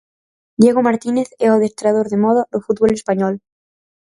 Diego 0.61 0.81
Martínez 0.87 1.29
é 1.45 1.47
o 1.49 1.55
adestrador 1.57 2.05
de 2.09 2.21
moda 2.25 2.43
do 2.53 2.63
fútbol 2.65 2.91
español. 2.99 3.35